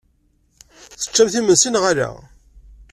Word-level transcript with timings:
Teččamt 1.01 1.35
imensi 1.39 1.69
neɣ 1.69 1.83
ala? 1.91 2.09